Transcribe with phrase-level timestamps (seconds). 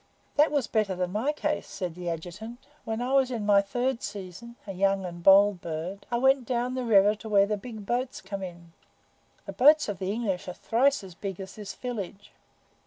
[0.35, 2.65] "That was better than my case," said the Adjutant.
[2.85, 6.47] "When I was in my third season, a young and a bold bird, I went
[6.47, 8.73] down to the river where the big boats come in.
[9.45, 12.31] The boats of the English are thrice as big as this village."